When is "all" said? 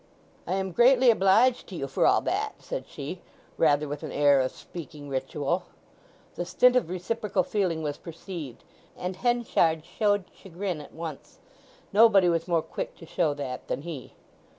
2.07-2.21